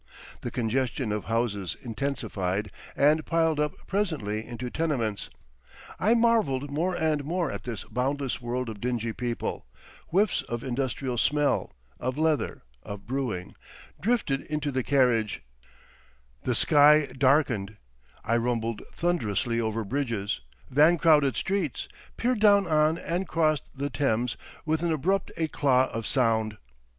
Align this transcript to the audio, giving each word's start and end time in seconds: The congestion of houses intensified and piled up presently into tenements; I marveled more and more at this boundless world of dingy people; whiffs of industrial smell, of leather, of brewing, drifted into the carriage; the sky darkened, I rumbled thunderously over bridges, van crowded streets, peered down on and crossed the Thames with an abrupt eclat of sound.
The 0.41 0.49
congestion 0.49 1.11
of 1.11 1.25
houses 1.25 1.77
intensified 1.79 2.71
and 2.95 3.23
piled 3.23 3.59
up 3.59 3.85
presently 3.85 4.43
into 4.43 4.71
tenements; 4.71 5.29
I 5.99 6.15
marveled 6.15 6.71
more 6.71 6.95
and 6.95 7.23
more 7.23 7.51
at 7.51 7.65
this 7.65 7.83
boundless 7.83 8.41
world 8.41 8.67
of 8.67 8.81
dingy 8.81 9.13
people; 9.13 9.67
whiffs 10.07 10.41
of 10.41 10.63
industrial 10.63 11.19
smell, 11.19 11.73
of 11.99 12.17
leather, 12.17 12.63
of 12.81 13.05
brewing, 13.05 13.53
drifted 13.99 14.41
into 14.41 14.71
the 14.71 14.81
carriage; 14.81 15.43
the 16.45 16.55
sky 16.55 17.05
darkened, 17.15 17.77
I 18.25 18.37
rumbled 18.37 18.81
thunderously 18.91 19.61
over 19.61 19.83
bridges, 19.83 20.41
van 20.71 20.97
crowded 20.97 21.37
streets, 21.37 21.87
peered 22.17 22.39
down 22.39 22.65
on 22.65 22.97
and 22.97 23.27
crossed 23.27 23.65
the 23.75 23.91
Thames 23.91 24.35
with 24.65 24.81
an 24.81 24.91
abrupt 24.91 25.31
eclat 25.37 25.89
of 25.89 26.07
sound. 26.07 26.57